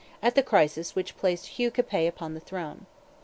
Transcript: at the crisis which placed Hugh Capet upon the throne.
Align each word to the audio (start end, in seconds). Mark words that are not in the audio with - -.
at 0.19 0.33
the 0.33 0.41
crisis 0.41 0.95
which 0.95 1.15
placed 1.15 1.45
Hugh 1.45 1.69
Capet 1.69 2.07
upon 2.09 2.33
the 2.33 2.39
throne. 2.39 2.87